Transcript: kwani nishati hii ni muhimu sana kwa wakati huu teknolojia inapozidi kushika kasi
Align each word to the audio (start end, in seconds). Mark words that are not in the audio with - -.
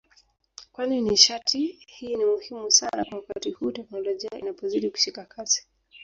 kwani 0.71 1.01
nishati 1.01 1.67
hii 1.87 2.15
ni 2.15 2.25
muhimu 2.25 2.71
sana 2.71 3.05
kwa 3.05 3.17
wakati 3.17 3.51
huu 3.51 3.71
teknolojia 3.71 4.37
inapozidi 4.39 4.89
kushika 4.89 5.25
kasi 5.25 5.67